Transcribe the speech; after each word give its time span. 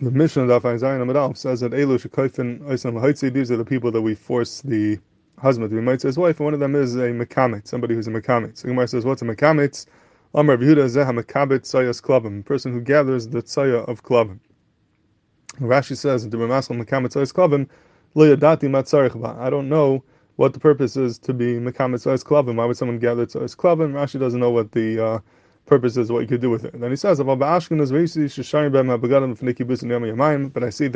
The 0.00 0.12
Mishnah 0.12 0.44
of 0.44 0.62
Zayin 0.62 1.02
Amadal 1.02 1.36
says 1.36 1.58
that 1.58 1.72
Elu 1.72 1.98
Shekoifin 1.98 2.60
Oisam 2.60 2.92
Haitzi, 3.02 3.32
these 3.32 3.50
are 3.50 3.56
the 3.56 3.64
people 3.64 3.90
that 3.90 4.00
we 4.00 4.14
force 4.14 4.62
the 4.62 4.96
husband 5.40 5.70
to 5.70 5.74
be 5.74 5.82
mitzvah 5.82 6.06
his 6.06 6.16
wife, 6.16 6.38
and 6.38 6.44
one 6.44 6.54
of 6.54 6.60
them 6.60 6.76
is 6.76 6.94
a 6.94 7.08
mekamet, 7.08 7.66
somebody 7.66 7.96
who's 7.96 8.06
a 8.06 8.12
mekamet. 8.12 8.56
So 8.56 8.68
Gemara 8.68 8.86
says, 8.86 9.04
what's 9.04 9.22
a 9.22 9.24
mekamet? 9.24 9.86
Amar 10.34 10.56
Yehuda 10.56 10.84
Zeha 10.86 11.20
Mekabet 11.20 11.62
Tzayas 11.62 12.00
Klavim, 12.00 12.44
person 12.44 12.72
who 12.72 12.80
gathers 12.80 13.26
the 13.26 13.42
tzaya 13.42 13.88
of 13.88 14.04
Klavim. 14.04 14.38
Rashi 15.58 15.96
says, 15.96 16.24
I 16.24 16.28
don't 19.50 19.68
know 19.68 20.04
what 20.36 20.52
the 20.52 20.60
purpose 20.60 20.96
is 20.96 21.18
to 21.18 21.34
be 21.34 21.54
Mekamet 21.54 21.96
Tzayas 21.96 22.22
Klavim. 22.22 22.54
Why 22.54 22.66
would 22.66 22.76
someone 22.76 23.00
gather 23.00 23.26
Tzayas 23.26 23.56
Klavim? 23.56 23.94
Rashi 23.94 24.20
doesn't 24.20 24.38
know 24.38 24.50
what 24.50 24.70
the 24.70 25.04
uh, 25.04 25.18
purpose 25.68 25.96
is 25.96 26.10
what 26.10 26.20
you 26.20 26.26
could 26.26 26.40
do 26.40 26.50
with 26.50 26.64
it. 26.64 26.74
And 26.74 26.82
then 26.82 26.90
he 26.90 26.96
says, 26.96 27.18
But 27.18 27.42
I 27.42 27.58
see 27.60 27.68
that 27.68 27.92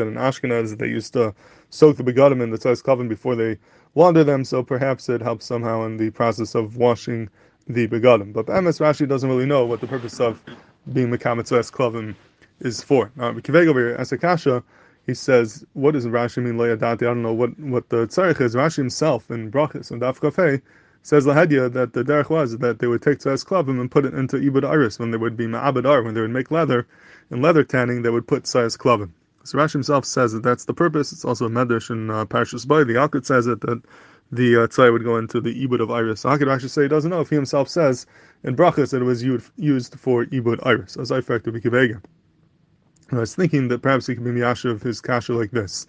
in 0.06 0.14
Ashkenaz 0.14 0.78
they 0.78 0.88
used 0.88 1.12
to 1.12 1.34
soak 1.70 1.96
the 1.96 2.02
begadim 2.02 2.42
in 2.42 2.50
the 2.50 2.58
tzais 2.58 2.82
kavim 2.82 3.08
before 3.08 3.36
they 3.36 3.58
launder 3.94 4.24
them, 4.24 4.44
so 4.44 4.62
perhaps 4.62 5.08
it 5.08 5.20
helps 5.20 5.46
somehow 5.46 5.84
in 5.84 5.98
the 5.98 6.10
process 6.10 6.56
of 6.56 6.76
washing 6.76 7.28
the 7.68 7.86
begadim. 7.86 8.32
But 8.32 8.48
MS 8.48 8.80
Rashi 8.80 9.06
doesn't 9.06 9.28
really 9.28 9.46
know 9.46 9.64
what 9.64 9.80
the 9.80 9.86
purpose 9.86 10.18
of 10.18 10.42
being 10.92 11.10
mekamet 11.10 11.46
tzais 11.48 11.70
kavim 11.70 12.16
is 12.60 12.82
for. 12.82 13.12
Now, 13.16 13.32
Kiveg 13.32 13.68
over 13.68 13.80
here, 13.80 13.96
Asakasha, 13.98 14.62
he 15.06 15.14
says, 15.14 15.64
what 15.74 15.92
does 15.92 16.06
Rashi 16.06 16.42
mean, 16.42 16.54
Le'adati? 16.54 17.02
I 17.02 17.06
don't 17.06 17.22
know 17.22 17.32
what, 17.32 17.58
what 17.58 17.88
the 17.88 18.06
tzarech 18.06 18.40
is. 18.40 18.54
Rashi 18.54 18.76
himself 18.76 19.30
in 19.30 19.50
Brachis 19.50 19.90
and 19.90 20.00
Daf 20.00 20.20
Says 21.04 21.26
Lahadya 21.26 21.72
that 21.72 21.94
the 21.94 22.04
derech 22.04 22.30
was 22.30 22.58
that 22.58 22.78
they 22.78 22.86
would 22.86 23.02
take 23.02 23.18
tzais 23.18 23.44
klavim 23.44 23.80
and 23.80 23.90
put 23.90 24.04
it 24.04 24.14
into 24.14 24.36
ibud 24.36 24.64
iris 24.64 25.00
when 25.00 25.10
they 25.10 25.16
would 25.16 25.36
be 25.36 25.46
ma'abadar, 25.46 26.04
when 26.04 26.14
they 26.14 26.20
would 26.20 26.30
make 26.30 26.52
leather, 26.52 26.86
in 27.28 27.42
leather 27.42 27.64
tanning, 27.64 28.02
they 28.02 28.10
would 28.10 28.28
put 28.28 28.44
tzais 28.44 28.78
klavim. 28.78 29.10
So 29.42 29.58
Rashi 29.58 29.72
himself 29.72 30.04
says 30.04 30.32
that 30.32 30.44
that's 30.44 30.64
the 30.64 30.74
purpose. 30.74 31.12
It's 31.12 31.24
also 31.24 31.46
a 31.46 31.50
medrash 31.50 31.90
in 31.90 32.08
uh, 32.08 32.24
Parshas 32.26 32.68
Bay. 32.68 32.84
The 32.84 33.00
Yalkut 33.00 33.26
says 33.26 33.48
it 33.48 33.60
that 33.62 33.82
the 34.30 34.62
uh, 34.62 34.66
tzai 34.68 34.92
would 34.92 35.02
go 35.02 35.16
into 35.16 35.40
the 35.40 35.66
ibud 35.66 35.80
of 35.80 35.90
iris. 35.90 36.20
So 36.20 36.28
Yalkut 36.28 36.52
actually 36.52 36.68
say 36.68 36.82
he 36.82 36.88
doesn't 36.88 37.10
know 37.10 37.20
if 37.20 37.30
he 37.30 37.34
himself 37.34 37.68
says 37.68 38.06
in 38.44 38.54
brachas 38.54 38.90
that 38.90 39.02
it 39.02 39.04
was 39.04 39.24
used 39.24 39.98
for 39.98 40.26
ibud 40.26 40.64
iris. 40.64 40.96
As 40.96 41.10
I 41.10 41.20
fact 41.20 41.46
to 41.46 41.52
be 41.52 41.60
kivega. 41.60 42.00
I 43.10 43.16
was 43.16 43.34
thinking 43.34 43.66
that 43.68 43.82
perhaps 43.82 44.06
he 44.06 44.14
could 44.14 44.24
be 44.24 44.30
miyasha 44.30 44.70
of 44.70 44.82
his 44.82 45.00
kasha 45.00 45.32
like 45.32 45.50
this, 45.50 45.88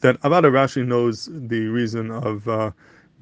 that 0.00 0.20
Avada 0.20 0.52
Rashi 0.52 0.86
knows 0.86 1.28
the 1.32 1.66
reason 1.66 2.12
of. 2.12 2.46
Uh, 2.46 2.70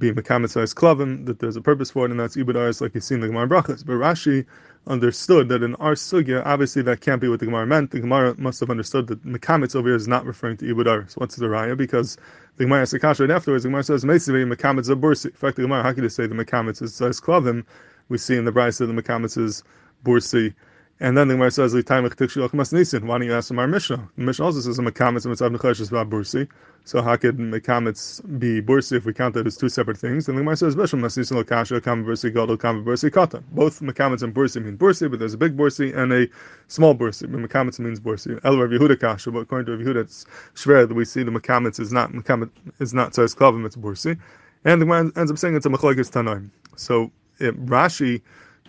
be 0.01 0.11
mekamet 0.11 0.75
klavim, 0.75 1.27
that 1.27 1.39
there's 1.39 1.57
a 1.57 1.61
purpose 1.61 1.91
for 1.91 2.07
it, 2.07 2.11
and 2.11 2.19
that's 2.19 2.37
aris, 2.37 2.81
like 2.81 2.95
you 2.95 3.01
see 3.01 3.15
in 3.15 3.21
the 3.21 3.29
Gemara 3.29 3.47
Brachas. 3.47 3.87
But 3.87 3.93
Rashi 3.93 4.47
understood 4.87 5.49
that 5.51 5.63
in 5.63 5.75
our 5.77 5.93
sugya, 5.93 6.43
obviously 6.45 6.83
that 6.83 7.03
can't 7.03 7.21
be 7.21 7.29
what 7.29 7.39
the 7.39 7.47
Gemara 7.47 7.67
meant. 7.67 7.91
The 7.91 8.01
Gemara 8.01 8.35
must 8.39 8.59
have 8.61 8.71
understood 8.71 9.07
that 9.09 9.25
mekametz 9.25 9.77
over 9.77 9.89
here 9.89 9.97
is 9.97 10.09
not 10.09 10.25
referring 10.25 10.57
to 10.57 10.81
aris. 10.89 11.17
What's 11.17 11.37
the 11.37 11.47
raya? 11.47 11.77
Because 11.77 12.17
the 12.57 12.65
Gemara 12.65 12.83
asks 12.83 12.93
the 12.93 12.99
right 12.99 13.31
afterwards. 13.31 13.63
The 13.63 13.69
Gemara 13.69 13.85
says 13.85 14.05
meisivi 14.05 14.51
mekametz 14.51 14.89
bursi. 14.99 15.27
In 15.27 15.33
fact, 15.33 15.57
the 15.57 15.63
Gemara 15.63 15.83
how 15.83 15.93
could 15.93 16.03
you 16.03 16.09
say 16.09 16.27
the 16.27 16.35
mekametz 16.35 16.83
is 16.83 16.99
klavim? 16.99 17.65
We 18.09 18.19
see 18.19 18.37
in 18.37 18.47
the 18.47 18.53
Brisa 18.53 18.87
the 18.87 19.03
mekametz 19.03 19.39
is 19.39 19.63
bursi. 20.05 20.55
And 21.03 21.17
then 21.17 21.29
the 21.29 21.35
Gemara 21.35 21.51
says, 21.51 21.73
"The 21.73 21.83
time 21.83 22.05
of 22.05 22.15
Tikshiloch 22.15 22.53
must 22.53 22.73
be 22.73 22.79
Nisan." 22.79 23.07
Why 23.07 23.17
don't 23.17 23.27
you 23.27 23.33
ask 23.33 23.49
from 23.49 23.59
our 23.59 23.67
Mishnah? 23.67 24.07
The 24.19 24.23
Mishnah 24.23 24.45
also 24.45 24.61
says, 24.61 24.79
Mekamitz 24.79 25.25
Mitzav 25.25 25.57
Nechesh 25.57 25.81
is 25.81 25.91
Bursi. 25.91 26.47
So 26.85 27.01
how 27.01 27.17
could 27.17 27.39
Mekamitz 27.39 28.21
be 28.39 28.61
Bursi 28.61 28.99
if 28.99 29.07
we 29.07 29.15
count 29.15 29.33
that 29.33 29.47
as 29.47 29.57
two 29.57 29.71
separate 29.71 29.97
things? 29.97 30.29
And 30.29 30.37
the 30.37 30.43
Gemara 30.43 30.59
says, 30.59 30.77
Bisham 30.77 31.01
Nasisin 31.01 31.43
Lakasha, 31.43 31.83
Kam 31.83 32.05
Bursi, 32.05 32.33
Gadol, 32.35 32.59
Kam 32.59 32.85
Bursi, 32.85 33.11
Kata. 33.11 33.43
Both 33.53 33.81
Mekamitz 33.81 34.23
and 34.23 34.35
Bursi 34.35 34.63
mean 34.63 34.77
Bursi, 34.77 35.11
but 35.11 35.19
there's 35.19 35.33
a 35.33 35.39
big 35.39 35.57
Bursi 35.57 35.97
and 35.97 36.13
a 36.13 36.29
small 36.69 36.95
Bursi. 36.95 37.23
But 37.23 37.81
means 37.81 37.99
Bursi. 37.99 38.39
El 38.45 38.59
Rav 38.59 38.69
Yehuda 38.69 39.01
Kasha, 39.01 39.31
but 39.31 39.41
according 39.41 39.67
to 39.67 39.83
Rav 39.83 39.97
Yehuda, 39.97 40.03
it's 40.03 40.27
Shver 40.55 40.87
that 40.87 40.95
we 40.95 41.07
see 41.07 41.23
the 41.23 41.31
Mekamitz 41.31 41.81
is 41.81 41.93
not 41.93 42.13
Mekamitz 42.13 42.51
is 42.79 42.93
not 42.93 43.13
Tzar's 43.13 43.35
Klavim, 43.35 43.65
it's 43.65 43.77
Bursi. 43.77 44.19
And 44.67 44.83
the 44.83 44.85
Gemara 44.85 45.11
ends 45.17 45.31
up 45.31 45.39
saying 45.39 45.57
it's 45.57 45.65
a 45.65 45.71
Machlokes 45.71 46.11
Tanaim. 46.11 46.51
So 46.77 47.11
it, 47.39 47.59
Rashi 47.65 48.21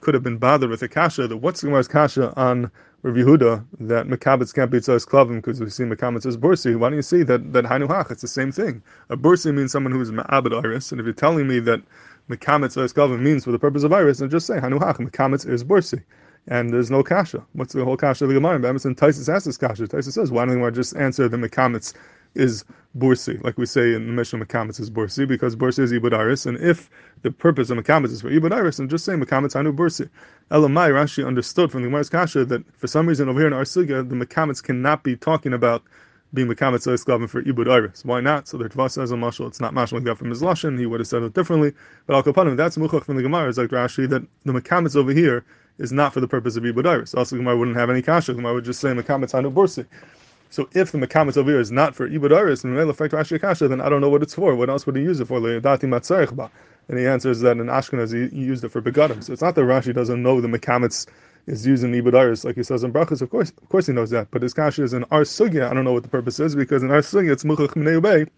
could 0.01 0.13
have 0.13 0.23
been 0.23 0.37
bothered 0.37 0.69
with 0.69 0.81
a 0.81 0.87
kasha 0.87 1.27
that 1.27 1.37
what's 1.37 1.61
the 1.61 1.67
Gemara's 1.67 1.87
kasha 1.87 2.33
on 2.35 2.69
Rav 3.03 3.15
Yehuda 3.15 3.65
that 3.79 4.07
Mekabitz 4.07 4.53
can't 4.53 4.69
be 4.69 4.79
tzos 4.79 5.07
klavim 5.07 5.35
because 5.35 5.59
we 5.59 5.69
see 5.69 5.83
Mekabitz 5.83 6.25
as 6.25 6.37
bursi. 6.37 6.77
Why 6.77 6.89
don't 6.89 6.97
you 6.97 7.01
see 7.01 7.23
that 7.23 7.53
that 7.53 7.65
hanuhach? 7.65 8.11
It's 8.11 8.21
the 8.21 8.27
same 8.27 8.51
thing. 8.51 8.83
A 9.09 9.17
bursi 9.17 9.53
means 9.53 9.71
someone 9.71 9.93
who 9.93 10.01
is 10.01 10.11
ma'abed 10.11 10.63
iris, 10.63 10.91
and 10.91 10.99
if 10.99 11.05
you're 11.05 11.13
telling 11.13 11.47
me 11.47 11.59
that 11.61 11.81
Mekabitz 12.29 12.75
tzos 12.75 12.93
klavim 12.93 13.21
means 13.21 13.45
for 13.45 13.51
the 13.51 13.59
purpose 13.59 13.83
of 13.83 13.93
iris, 13.93 14.19
then 14.19 14.29
just 14.29 14.45
say 14.45 14.59
hanuhach 14.59 14.97
Mekabitz 14.97 15.47
is 15.47 15.63
bursi. 15.63 16.03
And 16.47 16.73
there's 16.73 16.89
no 16.89 17.03
kasha. 17.03 17.45
What's 17.53 17.73
the 17.73 17.85
whole 17.85 17.97
kasha 17.97 18.25
of 18.25 18.29
the 18.29 18.33
Gemara? 18.33 18.67
Emerson 18.67 18.95
Taisus 18.95 19.31
asks 19.31 19.45
this 19.45 19.57
kasha. 19.57 19.87
Taisus 19.87 20.13
says, 20.13 20.31
why 20.31 20.45
don't 20.45 20.59
you 20.59 20.71
just 20.71 20.95
answer 20.95 21.29
the 21.29 21.37
Mekamitz 21.37 21.93
is 22.35 22.63
bursi, 22.97 23.41
like 23.43 23.57
we 23.57 23.65
say 23.65 23.93
in 23.93 24.07
the 24.07 24.13
Mishnah 24.13 24.45
Mekamitz 24.45 24.79
is 24.79 24.89
bursi, 24.89 25.27
because 25.27 25.55
bursi 25.55 25.79
is 25.79 25.91
ibudaris, 25.91 26.45
and 26.45 26.57
if 26.57 26.89
the 27.21 27.31
purpose 27.31 27.69
of 27.69 27.77
Mekamitz 27.77 28.11
is 28.11 28.21
for 28.21 28.29
ibudaris, 28.29 28.77
then 28.77 28.89
just 28.89 29.05
say 29.05 29.13
Mekamitz 29.13 29.55
anu 29.55 29.73
bursi. 29.73 30.09
Elamai 30.51 30.91
Rashi 30.91 31.25
understood 31.25 31.71
from 31.71 31.81
the 31.81 31.87
Gemara's 31.87 32.09
kasha 32.09 32.45
that 32.45 32.63
for 32.75 32.87
some 32.87 33.07
reason 33.07 33.29
over 33.29 33.39
here 33.39 33.47
in 33.47 33.53
our 33.53 33.63
the 33.63 34.15
Mekamitz 34.15 34.61
cannot 34.61 35.03
be 35.03 35.15
talking 35.15 35.53
about 35.53 35.83
being 36.33 36.47
Mekamitz 36.47 36.87
Oisklavim 36.87 37.29
for 37.29 37.41
Ibud 37.43 37.69
Iris. 37.71 38.05
Why 38.05 38.21
not? 38.21 38.47
So 38.47 38.57
the 38.57 38.69
Tva 38.69 38.89
says 38.89 39.11
a 39.11 39.15
mashal, 39.15 39.47
it's 39.47 39.59
not 39.59 39.73
mashal 39.73 39.93
like 39.93 40.03
that 40.03 40.17
from 40.17 40.29
his 40.29 40.41
Lashon, 40.41 40.79
he 40.79 40.85
would 40.85 41.01
have 41.01 41.07
said 41.07 41.23
it 41.23 41.33
differently. 41.33 41.73
But 42.05 42.15
Al 42.15 42.23
Kapanim, 42.23 42.55
that's 42.55 42.77
Muchach 42.77 43.03
from 43.03 43.17
the 43.17 43.21
Gemara, 43.21 43.49
is 43.49 43.57
like 43.57 43.69
Rashi, 43.69 44.09
that 44.09 44.23
the 44.45 44.53
Mekamitz 44.53 44.95
over 44.95 45.11
here 45.11 45.43
is 45.77 45.91
not 45.91 46.13
for 46.13 46.21
the 46.21 46.27
purpose 46.27 46.55
of 46.55 46.63
Ibud 46.63 46.87
Iris. 46.87 47.13
Also, 47.13 47.35
Gemara 47.35 47.57
wouldn't 47.57 47.77
have 47.77 47.89
any 47.89 48.01
kasha, 48.01 48.33
Gemara 48.33 48.53
would 48.53 48.65
just 48.65 48.79
say 48.79 48.89
Mekamitz 48.89 49.33
anu 49.33 49.51
bursi. 49.51 49.85
So 50.51 50.67
if 50.73 50.91
the 50.91 50.97
mekamitz 50.97 51.37
over 51.37 51.57
is 51.57 51.71
not 51.71 51.95
for 51.95 52.09
ibud 52.09 52.31
aris 52.31 52.65
and 52.65 52.77
effect 52.77 53.13
Rashi 53.13 53.39
Kasha, 53.39 53.69
then 53.69 53.79
I 53.79 53.87
don't 53.87 54.01
know 54.01 54.09
what 54.09 54.21
it's 54.21 54.35
for. 54.35 54.53
What 54.53 54.69
else 54.69 54.85
would 54.85 54.97
he 54.97 55.01
use 55.01 55.21
it 55.21 55.27
for? 55.29 55.37
And 55.37 56.99
he 56.99 57.07
answers 57.07 57.39
that 57.39 57.57
in 57.57 57.67
Ashkenaz 57.67 58.13
he, 58.13 58.37
used 58.37 58.65
it 58.65 58.69
for 58.69 58.81
begadim. 58.81 59.23
So 59.23 59.31
it's 59.31 59.41
not 59.41 59.55
that 59.55 59.61
Rashi 59.61 59.93
doesn't 59.93 60.21
know 60.21 60.41
the 60.41 60.49
mekamitz 60.49 61.07
is 61.47 61.65
using 61.65 61.93
ibud 61.93 62.13
aris 62.13 62.43
like 62.43 62.55
he 62.55 62.63
says 62.63 62.83
in 62.83 62.91
brachas. 62.91 63.21
Of 63.21 63.29
course, 63.29 63.53
of 63.61 63.69
course 63.69 63.87
he 63.87 63.93
knows 63.93 64.09
that. 64.09 64.29
But 64.29 64.41
his 64.41 64.53
kasha 64.53 64.83
is 64.83 64.93
in 64.93 65.05
our 65.05 65.21
sugya. 65.21 65.71
I 65.71 65.73
don't 65.73 65.85
know 65.85 65.93
what 65.93 66.03
the 66.03 66.09
purpose 66.09 66.39
is 66.41 66.53
because 66.53 66.83
in 66.83 66.91
our 66.91 66.99
sugya 66.99 67.31
it's 67.31 67.45
muchach 67.45 67.69
minei 67.69 68.29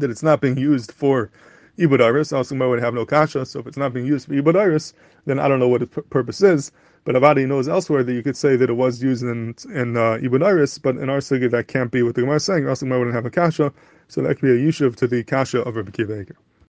that 0.00 0.10
it's 0.10 0.22
not 0.22 0.42
being 0.42 0.58
used 0.58 0.92
for 0.92 1.30
ibud 1.78 2.00
aris. 2.00 2.32
Also, 2.32 2.56
would 2.56 2.80
have 2.80 2.94
no 2.94 3.06
kasha. 3.06 3.46
So 3.46 3.60
if 3.60 3.66
it's 3.66 3.76
not 3.76 3.92
being 3.92 4.06
used 4.06 4.26
for 4.26 4.34
ibud 4.34 4.54
aris, 4.54 4.94
then 5.26 5.38
I 5.38 5.48
don't 5.48 5.60
know 5.60 5.68
what 5.68 5.82
its 5.82 5.98
purpose 6.10 6.42
is. 6.42 6.72
But 7.04 7.16
Avadi 7.16 7.48
knows 7.48 7.68
elsewhere 7.68 8.04
that 8.04 8.12
you 8.12 8.22
could 8.22 8.36
say 8.36 8.54
that 8.54 8.70
it 8.70 8.74
was 8.74 9.02
used 9.02 9.24
in 9.24 9.56
in 9.74 9.96
uh, 9.96 10.18
Iris, 10.22 10.78
but 10.78 10.96
in 10.96 11.10
our 11.10 11.18
sugya 11.18 11.50
that 11.50 11.66
can't 11.66 11.90
be 11.90 12.02
what 12.02 12.14
the 12.14 12.20
Gemara 12.20 12.36
is 12.36 12.44
saying. 12.44 12.68
Also, 12.68 12.86
wouldn't 12.86 13.14
have 13.14 13.26
a 13.26 13.30
kasha, 13.30 13.72
so 14.06 14.22
that 14.22 14.36
could 14.36 14.42
be 14.42 14.52
a 14.52 14.56
yishuv 14.56 14.94
to 14.96 15.08
the 15.08 15.24
kasha 15.24 15.62
of 15.62 15.74
Rabbi 15.74 15.90
Kiva 15.90 16.24